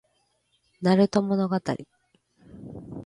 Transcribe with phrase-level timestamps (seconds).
[0.81, 1.55] なると物語